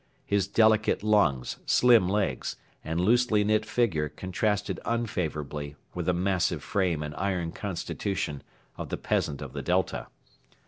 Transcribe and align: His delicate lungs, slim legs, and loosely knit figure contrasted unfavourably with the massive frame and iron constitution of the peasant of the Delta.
His 0.25 0.47
delicate 0.47 1.03
lungs, 1.03 1.57
slim 1.67 2.09
legs, 2.09 2.55
and 2.83 2.99
loosely 2.99 3.43
knit 3.43 3.67
figure 3.67 4.09
contrasted 4.09 4.79
unfavourably 4.83 5.75
with 5.93 6.07
the 6.07 6.13
massive 6.15 6.63
frame 6.63 7.03
and 7.03 7.13
iron 7.17 7.51
constitution 7.51 8.41
of 8.77 8.89
the 8.89 8.97
peasant 8.97 9.43
of 9.43 9.53
the 9.53 9.61
Delta. 9.61 10.07